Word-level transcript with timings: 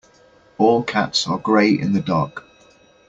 All 0.57 0.81
cats 0.81 1.27
are 1.27 1.37
grey 1.37 1.73
in 1.73 1.93
the 1.93 2.01
dark. 2.01 2.43